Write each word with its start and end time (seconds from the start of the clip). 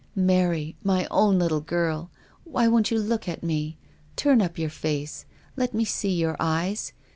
"Mary, 0.15 0.75
my 0.83 1.07
own 1.11 1.37
little 1.37 1.61
girl. 1.61 2.09
Why 2.43 2.67
won't 2.67 2.89
you 2.89 2.97
look 2.97 3.29
at 3.29 3.43
me? 3.43 3.77
Turn 4.15 4.41
up 4.41 4.57
your 4.57 4.71
face. 4.71 5.25
Let 5.55 5.75
me 5.75 5.85
see 5.85 6.11
your 6.13 6.35
eyes. 6.39 6.93